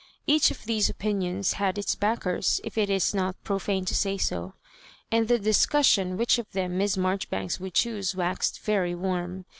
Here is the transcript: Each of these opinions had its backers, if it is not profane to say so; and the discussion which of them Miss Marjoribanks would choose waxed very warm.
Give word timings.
Each 0.25 0.49
of 0.49 0.65
these 0.65 0.89
opinions 0.89 1.53
had 1.61 1.77
its 1.77 1.93
backers, 1.93 2.59
if 2.63 2.75
it 2.75 2.89
is 2.89 3.13
not 3.13 3.35
profane 3.43 3.85
to 3.85 3.93
say 3.93 4.17
so; 4.17 4.55
and 5.11 5.27
the 5.27 5.37
discussion 5.37 6.17
which 6.17 6.39
of 6.39 6.51
them 6.53 6.79
Miss 6.79 6.97
Marjoribanks 6.97 7.59
would 7.59 7.75
choose 7.75 8.15
waxed 8.15 8.59
very 8.61 8.95
warm. 8.95 9.45